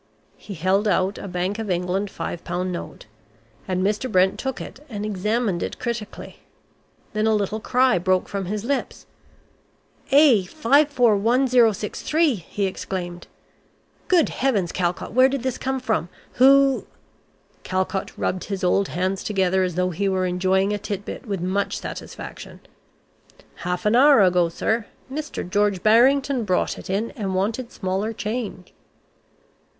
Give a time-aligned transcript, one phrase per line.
[0.39, 3.05] He held out a Bank of England £5 note,
[3.67, 4.11] and Mr.
[4.11, 6.39] Brent took it and examined it critically.
[7.13, 9.05] Then a little cry broke from his lips.
[10.11, 10.45] "A.
[10.45, 13.27] 541063!" he exclaimed.
[14.07, 16.09] "Good Heavens, Calcott, where did this come from?
[16.41, 16.87] Who?"
[17.63, 21.41] Calcott rubbed his old hands together as though he were enjoying a tit bit with
[21.41, 22.61] much satisfaction.
[23.57, 25.47] "Half an hour ago, sir, Mr.
[25.47, 28.73] George Barrington brought it in, and wanted smaller change."